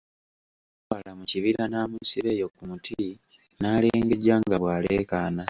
Yamutwala 0.00 1.10
mu 1.18 1.24
kibira 1.30 1.62
n'amusiba 1.68 2.28
eyo 2.34 2.46
ku 2.54 2.62
muti 2.68 2.98
n'alengejja 3.60 4.34
nga 4.42 4.56
bw'aleekaana. 4.62 5.44